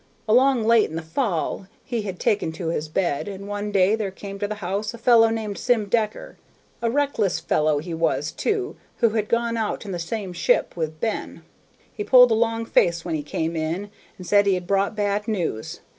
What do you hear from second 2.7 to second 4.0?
bed, and one day